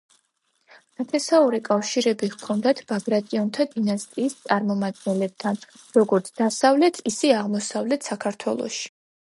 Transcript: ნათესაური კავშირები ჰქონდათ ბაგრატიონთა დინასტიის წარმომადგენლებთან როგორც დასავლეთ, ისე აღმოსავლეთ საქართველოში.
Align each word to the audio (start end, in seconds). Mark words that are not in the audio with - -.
ნათესაური 1.01 1.59
კავშირები 1.67 2.29
ჰქონდათ 2.35 2.81
ბაგრატიონთა 2.93 3.67
დინასტიის 3.75 4.37
წარმომადგენლებთან 4.49 5.63
როგორც 6.01 6.35
დასავლეთ, 6.43 7.03
ისე 7.15 7.35
აღმოსავლეთ 7.45 8.13
საქართველოში. 8.13 8.87